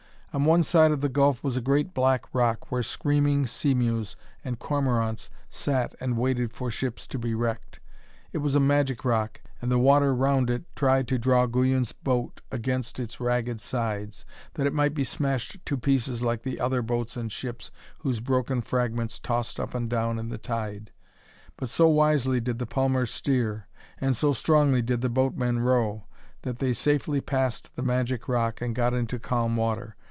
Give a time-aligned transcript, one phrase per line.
[0.33, 4.57] On one side of the gulf was a great black rock where screaming seamews and
[4.59, 7.81] cormorants sat and waited for ships to be wrecked.
[8.31, 12.39] It was a magic rock, and the water round it tried to draw Guyon's boat
[12.49, 17.17] against its ragged sides, that it might be smashed to pieces like the other boats
[17.17, 20.93] and ships whose broken fragments tossed up and down in the tide.
[21.57, 23.67] But so wisely did the palmer steer,
[23.99, 26.05] and so strongly did the boatman row,
[26.43, 29.97] that they safely passed the magic rock and got into calm water.